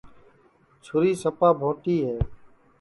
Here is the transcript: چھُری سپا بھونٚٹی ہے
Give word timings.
چھُری 0.83 1.13
سپا 1.21 1.49
بھونٚٹی 1.59 1.95
ہے 2.05 2.17